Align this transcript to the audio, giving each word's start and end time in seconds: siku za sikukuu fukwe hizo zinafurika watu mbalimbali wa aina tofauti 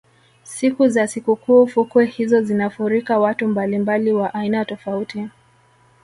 siku 0.43 0.87
za 0.89 1.07
sikukuu 1.07 1.67
fukwe 1.67 2.05
hizo 2.05 2.41
zinafurika 2.41 3.19
watu 3.19 3.47
mbalimbali 3.47 4.13
wa 4.13 4.33
aina 4.33 4.65
tofauti 4.65 5.29